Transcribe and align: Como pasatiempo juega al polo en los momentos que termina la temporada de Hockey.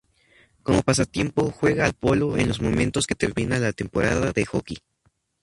Como 0.63 0.81
pasatiempo 0.81 1.51
juega 1.51 1.85
al 1.85 1.93
polo 1.93 2.35
en 2.35 2.47
los 2.47 2.59
momentos 2.59 3.05
que 3.05 3.13
termina 3.13 3.59
la 3.59 3.71
temporada 3.71 4.31
de 4.31 4.45
Hockey. 4.47 4.77